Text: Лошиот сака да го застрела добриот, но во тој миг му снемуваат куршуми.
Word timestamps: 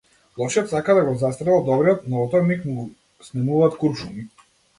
Лошиот 0.41 0.69
сака 0.71 0.95
да 0.99 1.03
го 1.09 1.13
застрела 1.23 1.59
добриот, 1.67 2.07
но 2.13 2.19
во 2.21 2.25
тој 2.33 2.45
миг 2.49 2.65
му 2.71 2.87
снемуваат 3.29 3.79
куршуми. 3.85 4.27